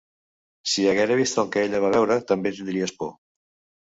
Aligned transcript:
Si 0.71 0.85
haguera 0.93 1.17
vist 1.21 1.41
el 1.43 1.51
que 1.55 1.63
ella 1.67 1.81
va 1.85 1.93
veure 1.99 2.19
també 2.33 2.57
tindries 2.57 2.95
por 3.03 3.17